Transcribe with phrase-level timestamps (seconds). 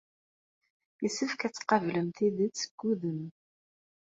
[1.03, 3.23] Yessefk ad tqablem tidet deg wudem.